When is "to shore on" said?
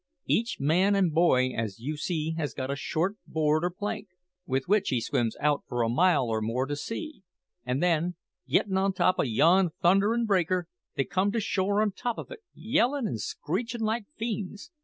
11.33-11.89